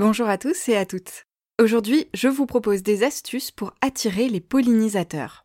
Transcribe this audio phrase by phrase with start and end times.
[0.00, 1.26] Bonjour à tous et à toutes.
[1.60, 5.44] Aujourd'hui, je vous propose des astuces pour attirer les pollinisateurs.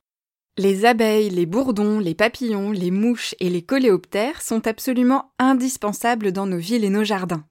[0.57, 6.45] Les abeilles, les bourdons, les papillons, les mouches et les coléoptères sont absolument indispensables dans
[6.45, 7.43] nos villes et nos jardins.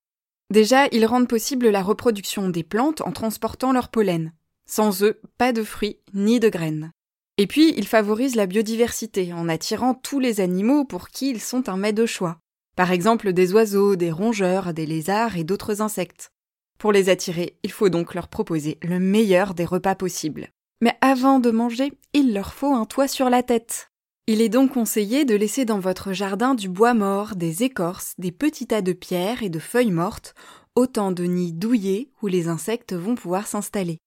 [0.51, 4.33] Déjà, ils rendent possible la reproduction des plantes en transportant leur pollen.
[4.65, 6.91] Sans eux, pas de fruits ni de graines.
[7.37, 11.69] Et puis, ils favorisent la biodiversité en attirant tous les animaux pour qui ils sont
[11.69, 12.39] un mets de choix.
[12.77, 16.31] Par exemple des oiseaux, des rongeurs, des lézards et d'autres insectes.
[16.79, 20.49] Pour les attirer, il faut donc leur proposer le meilleur des repas possibles.
[20.81, 23.91] Mais avant de manger, il leur faut un toit sur la tête.
[24.27, 28.33] Il est donc conseillé de laisser dans votre jardin du bois mort, des écorces, des
[28.33, 30.35] petits tas de pierres et de feuilles mortes,
[30.75, 33.99] autant de nids douillés où les insectes vont pouvoir s'installer.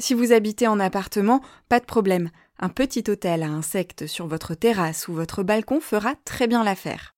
[0.00, 2.30] Si vous habitez en appartement, pas de problème.
[2.58, 7.12] Un petit hôtel à insectes sur votre terrasse ou votre balcon fera très bien l'affaire.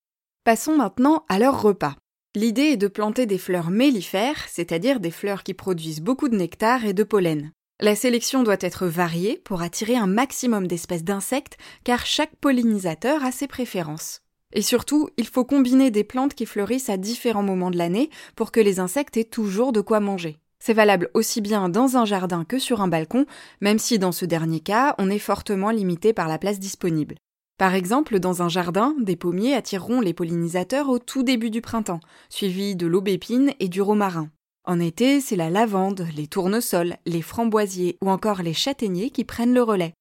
[0.44, 1.96] Passons maintenant à leur repas.
[2.36, 6.84] L'idée est de planter des fleurs mellifères, c'est-à-dire des fleurs qui produisent beaucoup de nectar
[6.84, 7.50] et de pollen.
[7.80, 13.32] La sélection doit être variée pour attirer un maximum d'espèces d'insectes car chaque pollinisateur a
[13.32, 14.20] ses préférences.
[14.52, 18.52] Et surtout, il faut combiner des plantes qui fleurissent à différents moments de l'année pour
[18.52, 20.36] que les insectes aient toujours de quoi manger.
[20.62, 23.24] C'est valable aussi bien dans un jardin que sur un balcon,
[23.62, 27.14] même si dans ce dernier cas, on est fortement limité par la place disponible.
[27.58, 32.00] Par exemple, dans un jardin, des pommiers attireront les pollinisateurs au tout début du printemps,
[32.28, 34.30] suivis de l'aubépine et du romarin.
[34.64, 39.54] En été, c'est la lavande, les tournesols, les framboisiers ou encore les châtaigniers qui prennent
[39.54, 39.94] le relais.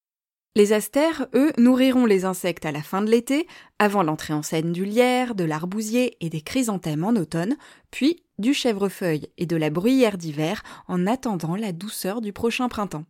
[0.57, 3.45] Les astères, eux, nourriront les insectes à la fin de l'été,
[3.77, 7.57] avant l'entrée en scène du lierre, de l'arbousier et des chrysanthèmes en automne,
[7.91, 13.05] puis du chèvrefeuille et de la bruyère d'hiver en attendant la douceur du prochain printemps.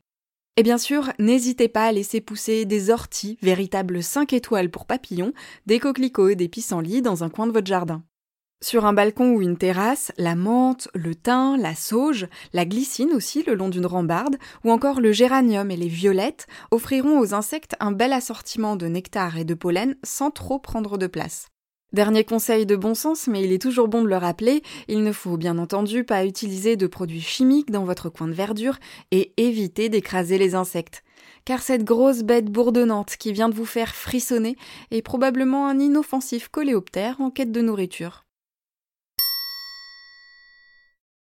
[0.58, 5.34] Et bien sûr, n'hésitez pas à laisser pousser des orties, véritables 5 étoiles pour papillons,
[5.66, 8.03] des coquelicots et des pissenlits dans un coin de votre jardin.
[8.64, 13.44] Sur un balcon ou une terrasse, la menthe, le thym, la sauge, la glycine aussi
[13.44, 17.92] le long d'une rambarde, ou encore le géranium et les violettes offriront aux insectes un
[17.92, 21.47] bel assortiment de nectar et de pollen sans trop prendre de place.
[21.95, 25.13] Dernier conseil de bon sens, mais il est toujours bon de le rappeler, il ne
[25.13, 28.75] faut bien entendu pas utiliser de produits chimiques dans votre coin de verdure
[29.11, 31.05] et éviter d'écraser les insectes.
[31.45, 34.57] Car cette grosse bête bourdonnante qui vient de vous faire frissonner
[34.91, 38.25] est probablement un inoffensif coléoptère en quête de nourriture.